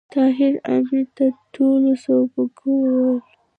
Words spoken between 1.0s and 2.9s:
ته ټولو سوربګی